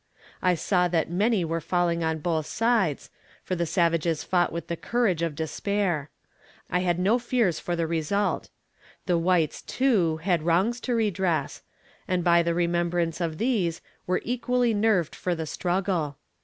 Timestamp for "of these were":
13.21-14.23